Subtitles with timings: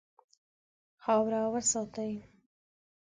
[1.03, 2.13] خاوره وساتئ.